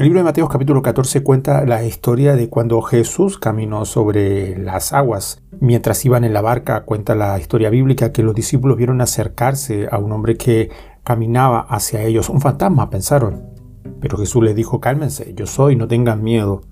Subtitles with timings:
[0.00, 4.94] El libro de Mateo capítulo 14 cuenta la historia de cuando Jesús caminó sobre las
[4.94, 5.42] aguas.
[5.60, 9.98] Mientras iban en la barca, cuenta la historia bíblica que los discípulos vieron acercarse a
[9.98, 10.70] un hombre que
[11.04, 12.30] caminaba hacia ellos.
[12.30, 13.50] Un fantasma, pensaron.
[14.00, 16.62] Pero Jesús les dijo, cálmense, yo soy, no tengan miedo.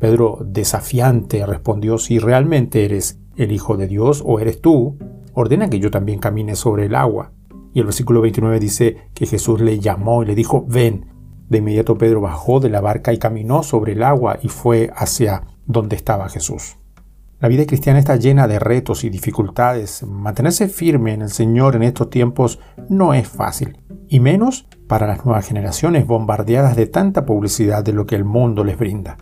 [0.00, 4.98] Pedro, desafiante, respondió, si realmente eres el Hijo de Dios o eres tú,
[5.34, 7.30] ordena que yo también camine sobre el agua.
[7.72, 11.11] Y el versículo 29 dice que Jesús le llamó y le dijo, ven.
[11.52, 15.42] De inmediato Pedro bajó de la barca y caminó sobre el agua y fue hacia
[15.66, 16.78] donde estaba Jesús.
[17.40, 20.02] La vida cristiana está llena de retos y dificultades.
[20.02, 25.26] Mantenerse firme en el Señor en estos tiempos no es fácil, y menos para las
[25.26, 29.18] nuevas generaciones bombardeadas de tanta publicidad de lo que el mundo les brinda.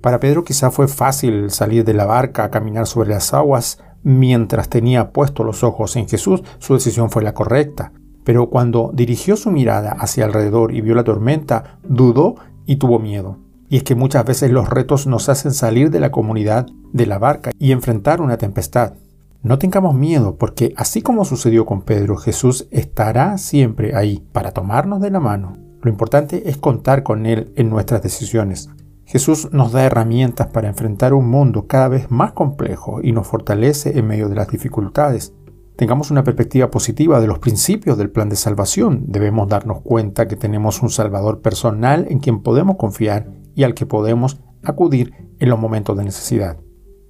[0.00, 4.68] Para Pedro quizá fue fácil salir de la barca a caminar sobre las aguas mientras
[4.68, 7.92] tenía puestos los ojos en Jesús, su decisión fue la correcta.
[8.24, 13.38] Pero cuando dirigió su mirada hacia alrededor y vio la tormenta, dudó y tuvo miedo.
[13.68, 17.18] Y es que muchas veces los retos nos hacen salir de la comunidad de la
[17.18, 18.94] barca y enfrentar una tempestad.
[19.42, 25.00] No tengamos miedo, porque así como sucedió con Pedro, Jesús estará siempre ahí para tomarnos
[25.00, 25.56] de la mano.
[25.82, 28.68] Lo importante es contar con Él en nuestras decisiones.
[29.06, 33.98] Jesús nos da herramientas para enfrentar un mundo cada vez más complejo y nos fortalece
[33.98, 35.32] en medio de las dificultades
[35.80, 39.04] tengamos una perspectiva positiva de los principios del plan de salvación.
[39.06, 43.86] Debemos darnos cuenta que tenemos un Salvador personal en quien podemos confiar y al que
[43.86, 46.58] podemos acudir en los momentos de necesidad.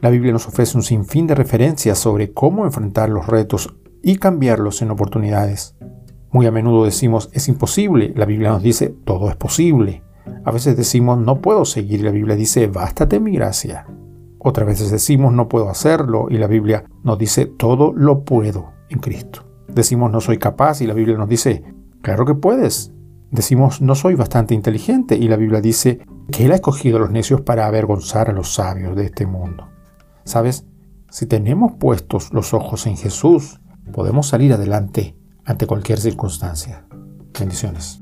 [0.00, 4.80] La Biblia nos ofrece un sinfín de referencias sobre cómo enfrentar los retos y cambiarlos
[4.80, 5.76] en oportunidades.
[6.30, 10.04] Muy a menudo decimos es imposible, la Biblia nos dice todo es posible.
[10.42, 13.86] A veces decimos no puedo seguir, la Biblia dice bástate mi gracia.
[14.46, 18.98] Otras veces decimos no puedo hacerlo y la Biblia nos dice todo lo puedo en
[18.98, 19.42] Cristo.
[19.68, 21.64] Decimos no soy capaz y la Biblia nos dice
[22.02, 22.92] claro que puedes.
[23.30, 26.00] Decimos no soy bastante inteligente y la Biblia dice
[26.30, 29.66] que Él ha escogido a los necios para avergonzar a los sabios de este mundo.
[30.24, 30.66] ¿Sabes?
[31.08, 33.62] Si tenemos puestos los ojos en Jesús,
[33.94, 35.16] podemos salir adelante
[35.46, 36.84] ante cualquier circunstancia.
[37.38, 37.98] Bendiciones.